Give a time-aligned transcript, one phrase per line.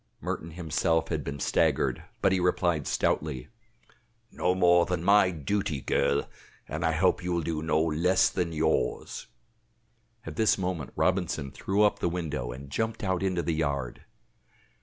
[0.19, 3.49] Merton himself had been staggered, but he replied stoutly:
[4.31, 6.27] "No more than my duty, girl,
[6.67, 9.27] and I hope you will do no less than yours."
[10.25, 14.03] At this moment Robinson threw up the window and jumped out into the yard.